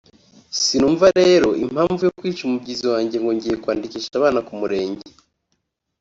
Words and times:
sinumva 0.61 1.07
rero 1.19 1.49
impamvu 1.65 2.01
yo 2.03 2.13
kwica 2.17 2.41
umubyizi 2.43 2.85
wanjye 2.93 3.17
ngo 3.19 3.31
ngiye 3.35 3.55
kwandikisha 3.63 4.11
abana 4.15 4.39
ku 4.47 4.53
murenge 4.59 5.05